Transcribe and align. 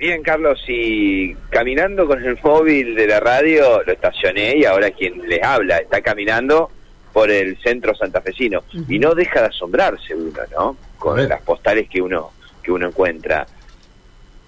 Bien, 0.00 0.22
Carlos, 0.22 0.62
y 0.68 1.34
caminando 1.50 2.06
con 2.06 2.24
el 2.24 2.38
móvil 2.40 2.94
de 2.94 3.08
la 3.08 3.18
radio 3.18 3.82
lo 3.82 3.92
estacioné 3.92 4.56
y 4.56 4.64
ahora 4.64 4.92
quien 4.92 5.28
les 5.28 5.42
habla 5.42 5.78
está 5.78 6.00
caminando 6.02 6.70
por 7.12 7.32
el 7.32 7.60
centro 7.60 7.96
santafesino 7.96 8.62
y 8.88 8.96
no 9.00 9.16
deja 9.16 9.40
de 9.40 9.46
asombrarse 9.46 10.14
uno, 10.14 10.38
¿no? 10.52 10.76
Con 11.00 11.28
las 11.28 11.42
postales 11.42 11.88
que 11.88 12.00
uno 12.00 12.30
que 12.62 12.70
uno 12.70 12.86
encuentra. 12.86 13.44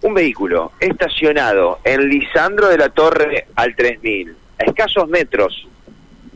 Un 0.03 0.15
vehículo 0.15 0.71
estacionado 0.79 1.81
en 1.83 2.09
Lisandro 2.09 2.69
de 2.69 2.79
la 2.79 2.91
Torre 2.91 3.49
al 3.57 3.75
3000, 3.75 4.37
a 4.57 4.65
escasos 4.67 5.09
metros 5.09 5.67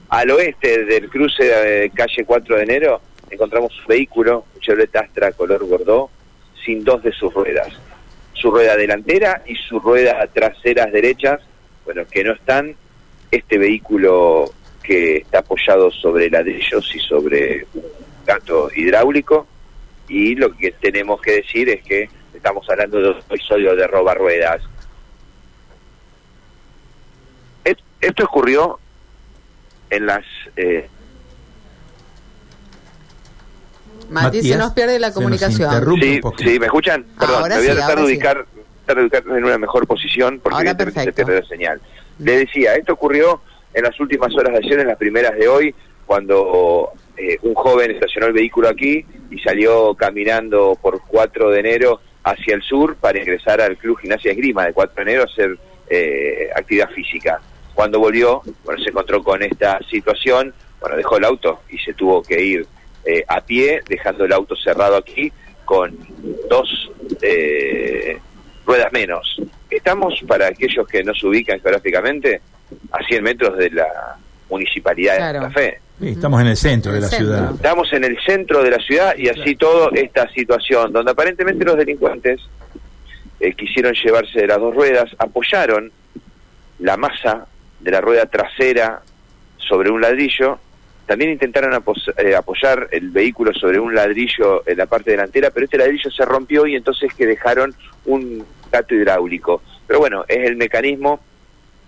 al 0.09 0.29
oeste 0.33 0.87
del 0.87 1.09
cruce 1.09 1.45
de 1.45 1.91
calle 1.91 2.25
4 2.25 2.57
de 2.57 2.63
enero, 2.65 3.01
encontramos 3.31 3.79
un 3.79 3.87
vehículo, 3.87 4.47
un 4.57 4.61
Chevrolet 4.61 4.97
Astra 4.97 5.31
color 5.31 5.65
Bordeaux, 5.65 6.11
sin 6.65 6.83
dos 6.83 7.01
de 7.05 7.13
sus 7.13 7.33
ruedas 7.33 7.84
su 8.35 8.51
rueda 8.51 8.77
delantera 8.77 9.43
y 9.47 9.55
sus 9.57 9.83
ruedas 9.83 10.29
traseras 10.33 10.93
derechas, 10.93 11.41
bueno, 11.85 12.05
que 12.07 12.25
no 12.25 12.33
están, 12.33 12.77
este 13.31 13.59
vehículo 13.59 14.53
que 14.83 15.19
está 15.19 15.39
apoyado 15.39 15.91
sobre 15.91 16.31
ladrillos 16.31 16.95
y 16.95 16.99
sobre 17.01 17.67
un 17.75 17.85
gato 18.27 18.71
hidráulico, 18.75 19.47
y 20.09 20.35
lo 20.35 20.55
que 20.55 20.73
tenemos 20.73 21.21
que 21.21 21.37
decir 21.37 21.69
es 21.71 21.83
que 21.83 22.09
estamos 22.35 22.69
hablando 22.69 23.01
de 23.01 23.11
un 23.11 23.19
episodio 23.19 23.75
de 23.75 23.87
roba 23.87 24.15
ruedas. 24.15 24.63
Esto 27.65 28.25
ocurrió 28.25 28.79
en 29.89 30.05
las 30.05 30.25
eh, 30.57 30.91
Mati, 34.11 34.43
se 34.43 34.57
nos 34.57 34.73
pierde 34.73 34.99
la 34.99 35.13
comunicación. 35.13 35.71
Sí, 36.01 36.21
sí, 36.39 36.59
¿me 36.59 36.67
escuchan? 36.67 37.05
Perdón, 37.19 37.49
me 37.49 37.57
voy 37.57 37.69
a 37.69 37.75
tratar 37.75 37.99
de 37.99 38.05
ubicar, 38.05 38.47
en 38.89 39.45
una 39.45 39.59
mejor 39.59 39.87
posición 39.87 40.41
porque 40.43 40.69
se 40.93 41.13
pierde 41.13 41.41
la 41.41 41.47
señal. 41.47 41.81
Le 42.19 42.39
decía, 42.39 42.75
esto 42.75 42.93
ocurrió 42.93 43.41
en 43.73 43.83
las 43.83 43.99
últimas 43.99 44.33
horas 44.35 44.53
de 44.53 44.59
ayer, 44.59 44.81
en 44.81 44.89
las 44.89 44.99
primeras 44.99 45.35
de 45.37 45.49
hoy, 45.49 45.75
cuando 46.07 46.93
eh, 47.17 47.39
un 47.43 47.55
joven 47.55 47.91
estacionó 47.91 48.27
el 48.27 48.33
vehículo 48.33 48.69
aquí 48.69 49.05
y 49.31 49.39
salió 49.39 49.95
caminando 49.95 50.79
por 50.81 51.01
4 51.07 51.51
de 51.51 51.61
enero 51.61 52.01
hacia 52.23 52.55
el 52.55 52.63
sur 52.63 52.97
para 52.97 53.19
ingresar 53.19 53.61
al 53.61 53.77
Club 53.77 53.99
Gimnasia 53.99 54.33
Esgrima 54.33 54.65
de 54.67 54.73
4 54.73 54.95
de 54.97 55.03
enero 55.03 55.23
a 55.23 55.27
hacer 55.27 55.59
eh, 55.89 56.51
actividad 56.55 56.91
física. 56.91 57.41
Cuando 57.75 57.99
volvió, 57.99 58.43
bueno, 58.65 58.83
se 58.83 58.91
encontró 58.91 59.23
con 59.23 59.43
esta 59.43 59.79
situación, 59.91 60.55
bueno, 60.81 60.97
dejó 60.97 61.17
el 61.17 61.25
auto 61.25 61.61
y 61.69 61.79
se 61.79 61.95
tuvo 61.95 62.23
que 62.23 62.41
ir 62.41 62.67
eh, 63.05 63.25
a 63.29 63.41
pie, 63.41 63.83
dejando 63.89 64.25
el 64.25 64.33
auto 64.33 64.57
cerrado 64.57 64.97
aquí 64.97 65.33
con 65.65 65.97
dos 66.49 66.91
eh, 67.23 68.19
ruedas 68.67 68.93
menos. 68.93 69.41
Estamos, 69.71 70.15
para 70.27 70.49
aquellos 70.49 70.87
que 70.87 71.03
no 71.03 71.15
se 71.15 71.27
ubican 71.27 71.61
geográficamente, 71.61 72.41
a 72.91 73.05
100 73.05 73.23
metros 73.23 73.57
de 73.59 73.71
la 73.71 74.17
municipalidad 74.49 75.15
de 75.15 75.21
Santa 75.21 75.51
Fe. 75.51 75.81
estamos 76.01 76.41
en 76.41 76.47
el 76.47 76.57
centro 76.57 76.93
de 76.93 77.01
la 77.01 77.09
ciudad. 77.09 77.55
Estamos 77.55 77.93
en 77.93 78.05
el 78.05 78.19
centro 78.25 78.63
de 78.63 78.71
la 78.71 78.79
ciudad 78.79 79.17
y 79.17 79.29
así 79.29 79.57
todo 79.57 79.91
esta 79.93 80.29
situación, 80.31 80.93
donde 80.93 81.11
aparentemente 81.11 81.65
los 81.65 81.77
delincuentes 81.77 82.41
eh, 83.41 83.53
quisieron 83.55 83.93
llevarse 83.95 84.41
de 84.41 84.47
las 84.47 84.59
dos 84.59 84.75
ruedas, 84.75 85.11
apoyaron 85.19 85.91
la 86.79 86.97
masa 86.97 87.47
de 87.81 87.91
la 87.91 88.01
rueda 88.01 88.27
trasera 88.27 89.03
sobre 89.59 89.91
un 89.91 90.01
ladrillo 90.01 90.59
también 91.07 91.33
intentaron 91.33 91.75
eh, 92.17 92.35
apoyar 92.35 92.89
el 92.91 93.11
vehículo 93.11 93.53
sobre 93.53 93.79
un 93.79 93.95
ladrillo 93.95 94.67
en 94.67 94.79
la 94.79 94.87
parte 94.87 95.11
delantera, 95.11 95.51
pero 95.51 95.65
este 95.65 95.79
ladrillo 95.79 96.11
se 96.11 96.25
rompió 96.25 96.67
y 96.67 96.77
entonces 96.77 97.13
que 97.15 97.27
dejaron 97.27 97.75
un 98.07 98.45
gato 98.73 98.95
hidráulico. 98.95 99.63
Pero 99.87 100.01
bueno, 100.01 100.25
es 100.29 100.47
el 100.47 100.57
mecanismo 100.57 101.21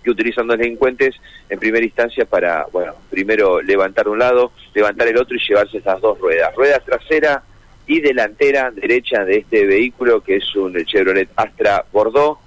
que 0.03 0.11
utilizan 0.11 0.47
los 0.47 0.57
delincuentes 0.57 1.15
en 1.49 1.59
primera 1.59 1.83
instancia 1.83 2.25
para, 2.25 2.65
bueno, 2.71 2.93
primero 3.09 3.61
levantar 3.61 4.07
un 4.07 4.19
lado, 4.19 4.51
levantar 4.73 5.07
el 5.07 5.17
otro 5.17 5.35
y 5.35 5.39
llevarse 5.39 5.79
esas 5.79 5.99
dos 5.99 6.19
ruedas. 6.19 6.55
Rueda 6.55 6.79
trasera 6.79 7.43
y 7.87 7.99
delantera 8.01 8.69
derecha 8.71 9.25
de 9.25 9.37
este 9.37 9.65
vehículo 9.65 10.21
que 10.21 10.37
es 10.37 10.55
un 10.55 10.73
Chevrolet 10.85 11.29
Astra 11.35 11.85
Bordeaux 11.91 12.39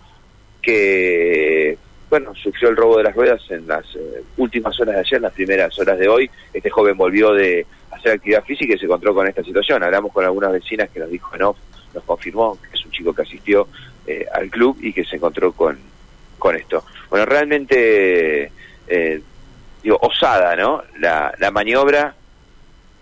que 0.62 1.78
bueno, 2.10 2.34
sufrió 2.34 2.69
el 2.69 2.76
robo 2.76 2.97
de 2.98 3.04
las 3.04 3.15
ruedas 3.15 3.41
en 3.50 3.66
las 3.69 3.84
eh, 3.94 4.22
últimas 4.37 4.78
horas 4.81 4.97
de 4.97 5.00
ayer, 5.00 5.16
en 5.16 5.22
las 5.22 5.32
primeras 5.32 5.78
horas 5.78 5.97
de 5.97 6.09
hoy. 6.09 6.28
Este 6.53 6.69
joven 6.69 6.97
volvió 6.97 7.32
de 7.32 7.65
hacer 7.93 8.12
actividad 8.12 8.43
física 8.44 8.75
y 8.75 8.78
se 8.78 8.87
encontró 8.87 9.15
con 9.15 9.28
esta 9.28 9.44
situación. 9.44 9.82
Hablamos 9.84 10.12
con 10.12 10.25
algunas 10.25 10.53
vecinas 10.53 10.91
que 10.91 10.98
nos 10.98 11.09
dijo 11.09 11.37
no, 11.37 11.54
nos 11.94 12.03
confirmó 12.04 12.59
que 12.60 12.76
es 12.76 12.84
un 12.84 12.91
chico 12.91 13.15
que 13.15 13.22
asistió 13.22 13.69
eh, 14.06 14.26
al 14.32 14.50
club 14.50 14.76
y 14.81 14.93
que 14.93 15.04
se 15.04 15.16
encontró 15.16 15.53
con, 15.53 15.78
con 16.37 16.56
esto. 16.56 16.84
Bueno, 17.09 17.26
realmente, 17.26 18.50
eh, 18.88 19.22
digo, 19.81 19.98
osada, 20.03 20.56
¿no? 20.56 20.82
La, 20.98 21.32
la 21.38 21.50
maniobra 21.53 22.16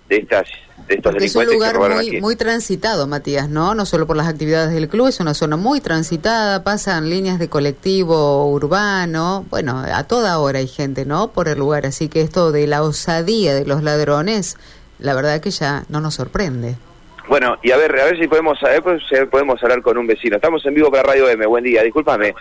de 0.09 0.17
estas 0.17 0.47
de 0.89 0.95
estos 0.95 1.15
es 1.17 1.37
un 1.37 1.47
lugar 1.47 1.79
muy, 1.79 2.21
muy 2.21 2.37
transitado, 2.37 3.07
Matías, 3.07 3.49
¿no? 3.51 3.75
No 3.75 3.85
solo 3.85 4.07
por 4.07 4.17
las 4.17 4.27
actividades 4.27 4.73
del 4.73 4.89
club, 4.89 5.09
es 5.09 5.21
una 5.21 5.35
zona 5.35 5.57
muy 5.57 5.81
transitada, 5.81 6.65
pasan 6.65 7.11
líneas 7.11 7.39
de 7.39 7.49
colectivo 7.49 8.51
urbano, 8.51 9.45
bueno, 9.51 9.79
a 9.79 10.05
toda 10.05 10.39
hora 10.39 10.61
hay 10.61 10.67
gente, 10.67 11.05
¿no? 11.05 11.29
Por 11.29 11.49
el 11.49 11.59
lugar, 11.59 11.85
así 11.85 12.09
que 12.09 12.23
esto 12.23 12.53
de 12.53 12.67
la 12.67 12.83
osadía 12.83 13.55
de 13.55 13.67
los 13.67 13.83
ladrones, 13.83 14.57
la 14.99 15.15
verdad 15.15 15.41
que 15.41 15.51
ya 15.51 15.85
no 15.91 16.01
nos 16.01 16.15
sorprende. 16.15 16.77
Bueno, 17.29 17.59
y 17.63 17.71
a 17.73 17.77
ver, 17.77 18.01
a 18.01 18.05
ver 18.07 18.19
si 18.19 18.27
podemos, 18.27 18.63
a 18.63 18.69
ver, 18.69 18.83
pues, 18.83 19.03
podemos 19.31 19.63
hablar 19.63 19.83
con 19.83 19.99
un 19.99 20.07
vecino. 20.07 20.37
Estamos 20.37 20.65
en 20.65 20.73
vivo 20.73 20.91
para 20.91 21.03
Radio 21.03 21.29
M. 21.29 21.45
Buen 21.47 21.65
día, 21.65 21.83
discúlpame. 21.83 22.35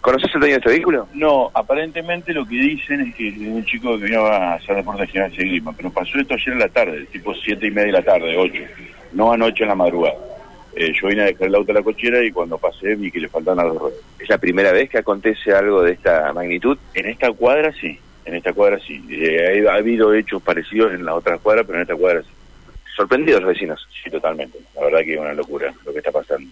¿Conoces 0.00 0.34
el 0.34 0.40
dueño 0.40 0.54
de 0.54 0.58
este 0.58 0.70
vehículo? 0.70 1.08
No, 1.12 1.50
aparentemente 1.52 2.32
lo 2.32 2.46
que 2.46 2.54
dicen 2.54 3.02
es 3.02 3.14
que 3.14 3.28
es 3.28 3.36
un 3.36 3.64
chico 3.66 3.96
que 3.98 4.04
venía 4.04 4.20
a 4.20 4.54
hacer 4.54 4.76
deporte 4.76 5.06
de 5.06 5.28
de 5.28 5.62
pero 5.76 5.92
pasó 5.92 6.18
esto 6.18 6.34
ayer 6.34 6.54
en 6.54 6.58
la 6.58 6.68
tarde, 6.68 7.06
tipo 7.12 7.34
siete 7.34 7.66
y 7.66 7.70
media 7.70 7.86
de 7.86 7.92
la 7.92 8.02
tarde, 8.02 8.34
ocho, 8.36 8.62
no 9.12 9.30
anoche 9.30 9.62
en 9.64 9.68
la 9.68 9.74
madrugada. 9.74 10.16
Eh, 10.74 10.92
yo 10.98 11.08
vine 11.08 11.22
a 11.22 11.26
dejar 11.26 11.48
el 11.48 11.54
auto 11.54 11.72
a 11.72 11.74
la 11.74 11.82
cochera 11.82 12.24
y 12.24 12.30
cuando 12.30 12.56
pasé 12.56 12.94
vi 12.94 13.10
que 13.10 13.20
le 13.20 13.28
faltaban 13.28 13.58
las 13.58 13.74
dos 13.74 13.82
ruedas. 13.82 13.98
¿Es 14.18 14.28
la 14.30 14.38
primera 14.38 14.72
vez 14.72 14.88
que 14.88 14.98
acontece 14.98 15.52
algo 15.52 15.82
de 15.82 15.92
esta 15.92 16.32
magnitud? 16.32 16.78
En 16.94 17.06
esta 17.06 17.30
cuadra 17.32 17.70
sí, 17.72 17.98
en 18.24 18.36
esta 18.36 18.54
cuadra 18.54 18.78
sí. 18.78 19.04
Eh, 19.10 19.66
ha 19.68 19.74
habido 19.74 20.14
hechos 20.14 20.40
parecidos 20.40 20.94
en 20.94 21.04
la 21.04 21.14
otra 21.14 21.36
cuadra, 21.36 21.64
pero 21.64 21.76
en 21.76 21.82
esta 21.82 21.96
cuadra 21.96 22.22
sí. 22.22 22.30
¿Sorprendidos 22.96 23.42
los 23.42 23.52
vecinos? 23.52 23.86
Sí, 24.02 24.08
totalmente. 24.08 24.58
La 24.74 24.82
verdad 24.82 25.00
que 25.00 25.12
es 25.12 25.20
una 25.20 25.34
locura 25.34 25.74
lo 25.84 25.92
que 25.92 25.98
está 25.98 26.10
pasando 26.10 26.48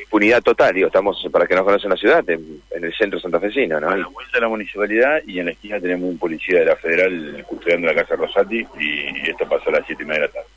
impunidad 0.00 0.42
total, 0.42 0.74
digo, 0.74 0.86
estamos, 0.86 1.26
para 1.30 1.46
que 1.46 1.54
no 1.54 1.64
conocen 1.64 1.90
la 1.90 1.96
ciudad, 1.96 2.28
en, 2.28 2.62
el 2.70 2.94
centro 2.94 3.18
santafesino, 3.20 3.80
¿no? 3.80 3.90
A 3.90 3.96
la 3.96 4.06
vuelta 4.08 4.38
de 4.38 4.40
la 4.42 4.48
municipalidad 4.48 5.22
y 5.26 5.38
en 5.38 5.46
la 5.46 5.52
esquina 5.52 5.80
tenemos 5.80 6.10
un 6.10 6.18
policía 6.18 6.60
de 6.60 6.66
la 6.66 6.76
federal 6.76 7.44
custodiando 7.46 7.86
la 7.88 7.94
casa 7.94 8.16
Rosati 8.16 8.66
y, 8.78 9.30
esto 9.30 9.48
pasó 9.48 9.70
a 9.70 9.72
las 9.72 9.86
siete 9.86 10.02
y 10.02 10.06
media 10.06 10.22
de 10.22 10.26
la 10.28 10.32
tarde. 10.32 10.48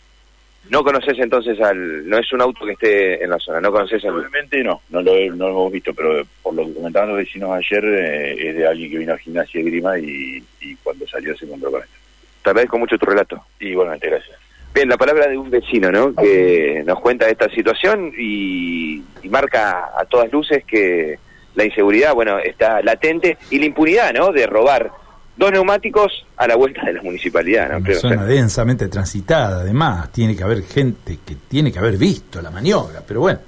¿No 0.69 0.83
conoces 0.83 1.17
entonces 1.17 1.59
al, 1.61 2.07
no 2.07 2.17
es 2.17 2.31
un 2.31 2.41
auto 2.41 2.65
que 2.65 2.73
esté 2.73 3.23
en 3.23 3.29
la 3.29 3.39
zona, 3.39 3.59
no 3.59 3.71
conoces 3.71 4.03
al... 4.05 4.19
Obviamente 4.19 4.63
no, 4.63 4.81
no 4.89 5.01
lo, 5.01 5.13
no 5.35 5.47
lo 5.47 5.49
hemos 5.49 5.71
visto, 5.71 5.93
pero 5.93 6.21
por 6.43 6.53
lo 6.53 6.65
que 6.65 6.73
comentaban 6.73 7.09
los 7.09 7.17
vecinos 7.17 7.51
ayer, 7.51 7.83
eh, 7.85 8.49
es 8.49 8.55
de 8.55 8.67
alguien 8.67 8.91
que 8.91 8.97
vino 8.99 9.13
al 9.13 9.19
gimnasia 9.19 9.63
de 9.63 9.69
Grima 9.69 9.97
y, 9.97 10.43
y 10.61 10.75
cuando 10.83 11.07
salió 11.07 11.35
se 11.35 11.45
encontró 11.45 11.71
con 11.71 11.81
esto. 11.81 11.95
Te 12.43 12.49
agradezco 12.51 12.77
mucho 12.77 12.97
tu 12.97 13.05
relato. 13.05 13.43
igualmente, 13.59 14.09
gracias. 14.09 14.48
Bien, 14.73 14.87
la 14.87 14.97
palabra 14.97 15.27
de 15.27 15.37
un 15.37 15.49
vecino, 15.49 15.91
¿no? 15.91 16.13
Que 16.13 16.83
nos 16.85 16.99
cuenta 16.99 17.27
esta 17.27 17.49
situación 17.49 18.11
y, 18.17 19.03
marca 19.29 19.91
a 19.95 20.05
todas 20.05 20.31
luces 20.31 20.63
que 20.65 21.19
la 21.53 21.63
inseguridad, 21.63 22.15
bueno, 22.15 22.39
está 22.39 22.81
latente 22.81 23.37
y 23.51 23.59
la 23.59 23.65
impunidad, 23.65 24.11
¿no? 24.13 24.31
De 24.31 24.47
robar 24.47 24.91
dos 25.37 25.51
neumáticos 25.51 26.25
a 26.37 26.47
la 26.47 26.55
vuelta 26.55 26.83
de 26.83 26.93
la 26.93 27.01
municipalidad, 27.03 27.69
¿no? 27.69 27.77
Una 27.77 27.93
zona 27.93 28.25
densamente 28.25 28.87
transitada, 28.87 29.61
además, 29.61 30.11
tiene 30.11 30.35
que 30.35 30.43
haber 30.43 30.63
gente 30.63 31.19
que 31.25 31.35
tiene 31.47 31.71
que 31.71 31.77
haber 31.77 31.97
visto 31.97 32.41
la 32.41 32.49
maniobra, 32.49 33.03
pero 33.07 33.21
bueno, 33.21 33.39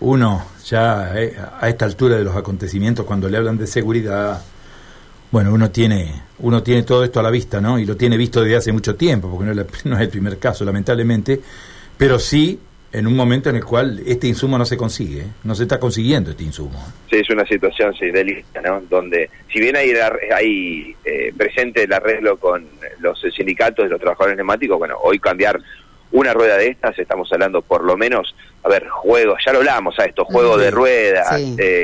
uno 0.00 0.44
ya 0.64 1.12
eh, 1.16 1.36
a 1.60 1.68
esta 1.68 1.84
altura 1.84 2.16
de 2.16 2.24
los 2.24 2.36
acontecimientos, 2.36 3.04
cuando 3.04 3.28
le 3.28 3.36
hablan 3.38 3.58
de 3.58 3.66
seguridad, 3.66 4.40
bueno, 5.30 5.52
uno 5.52 5.70
tiene, 5.70 6.22
uno 6.38 6.62
tiene 6.62 6.82
todo 6.82 7.04
esto 7.04 7.20
a 7.20 7.22
la 7.22 7.30
vista, 7.30 7.60
¿no? 7.60 7.78
Y 7.78 7.84
lo 7.84 7.96
tiene 7.96 8.16
visto 8.16 8.42
desde 8.42 8.56
hace 8.56 8.72
mucho 8.72 8.96
tiempo, 8.96 9.30
porque 9.30 9.52
no 9.52 9.60
es, 9.60 9.84
no 9.86 9.96
es 9.96 10.02
el 10.02 10.08
primer 10.08 10.38
caso, 10.38 10.64
lamentablemente, 10.64 11.40
pero 11.96 12.18
sí 12.18 12.58
en 12.90 13.06
un 13.06 13.14
momento 13.14 13.50
en 13.50 13.56
el 13.56 13.64
cual 13.64 14.00
este 14.06 14.26
insumo 14.26 14.56
no 14.56 14.64
se 14.64 14.76
consigue, 14.76 15.20
¿eh? 15.20 15.26
no 15.44 15.54
se 15.54 15.64
está 15.64 15.78
consiguiendo 15.78 16.30
este 16.30 16.44
insumo. 16.44 16.78
¿eh? 16.78 16.92
Sí, 17.10 17.16
es 17.16 17.30
una 17.30 17.44
situación 17.44 17.94
sí, 17.94 18.10
delista, 18.10 18.62
¿no? 18.62 18.80
Donde, 18.88 19.28
si 19.52 19.60
bien 19.60 19.76
hay, 19.76 19.92
hay 20.34 20.96
eh, 21.04 21.32
presente 21.36 21.82
el 21.82 21.92
arreglo 21.92 22.38
con 22.38 22.66
los 23.00 23.20
sindicatos 23.36 23.84
de 23.84 23.90
los 23.90 24.00
trabajadores 24.00 24.36
neumáticos, 24.36 24.78
bueno, 24.78 24.96
hoy 25.02 25.18
cambiar 25.18 25.60
una 26.10 26.32
rueda 26.32 26.56
de 26.56 26.68
estas, 26.68 26.98
estamos 26.98 27.30
hablando 27.30 27.60
por 27.60 27.84
lo 27.84 27.98
menos, 27.98 28.34
a 28.62 28.68
ver, 28.70 28.88
juegos, 28.88 29.42
ya 29.44 29.52
lo 29.52 29.58
hablamos 29.58 29.98
a 29.98 30.06
esto, 30.06 30.24
juegos 30.24 30.58
de 30.58 30.70
ruedas, 30.70 31.28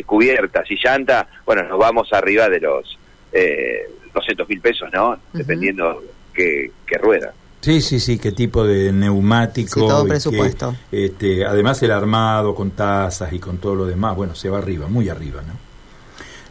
cubiertas 0.07 0.71
y 0.71 0.77
llanta, 0.83 1.29
bueno, 1.45 1.65
nos 1.65 1.79
vamos 1.79 2.11
arriba 2.15 2.49
de 2.49 2.61
los 2.61 2.99
eh, 3.35 3.91
200 4.15 4.49
mil 4.49 4.61
pesos, 4.61 4.89
¿no? 4.93 5.19
Dependiendo 5.33 6.03
que, 6.33 6.71
rueda. 7.01 7.35
Sí, 7.61 7.81
sí, 7.81 7.99
sí, 7.99 8.19
qué 8.19 8.31
tipo 8.31 8.65
de 8.65 8.93
neumático. 8.93 9.81
Sí, 9.81 9.81
todo 9.81 10.07
presupuesto. 10.07 10.77
este, 10.93 11.45
además 11.45 11.83
el 11.83 11.91
armado 11.91 12.55
con 12.55 12.71
tazas 12.71 13.33
y 13.33 13.39
con 13.39 13.59
todo 13.59 13.75
lo 13.75 13.87
demás, 13.87 14.15
bueno, 14.17 14.35
se 14.35 14.49
va 14.49 14.59
arriba, 14.59 14.87
muy 14.87 15.09
arriba, 15.09 15.43
¿no? 15.43 15.55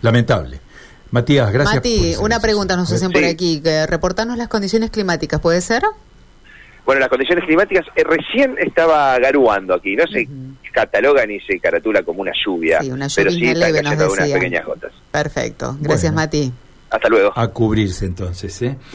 Lamentable. 0.02 0.60
Matías, 1.12 1.52
gracias. 1.54 1.76
Mati, 1.76 2.16
una 2.20 2.40
pregunta 2.40 2.76
nos 2.76 2.92
hacen 2.92 3.12
por 3.12 3.24
aquí. 3.24 3.62
Reportarnos 3.88 4.38
las 4.38 4.48
condiciones 4.50 4.90
climáticas, 4.90 5.40
¿puede 5.40 5.62
ser? 5.62 5.84
Bueno, 6.86 7.00
las 7.00 7.10
condiciones 7.10 7.46
climáticas 7.46 7.86
eh, 7.96 8.04
recién 8.04 8.56
estaba 8.58 9.18
garuando 9.20 9.74
aquí, 9.74 9.96
no 9.96 10.06
se 10.08 10.28
cataloga 10.74 11.26
ni 11.26 11.40
se 11.40 11.60
caratula 11.60 12.04
como 12.04 12.22
una 12.22 12.34
lluvia, 12.34 12.82
sí, 12.82 12.92
una 12.92 13.08
lluvia 13.08 13.16
pero 13.16 13.32
sí 13.32 13.54
leve, 13.54 13.78
están 13.78 13.84
cayendo 13.84 14.14
unas 14.14 14.30
pequeñas 14.30 14.66
gotas. 14.66 14.92
Perfecto, 15.12 15.78
gracias 15.80 16.14
Mati. 16.14 16.52
Hasta 16.94 17.10
luego. 17.10 17.34
A 17.36 17.48
cubrirse 17.48 18.06
entonces, 18.06 18.62
¿eh? 18.62 18.78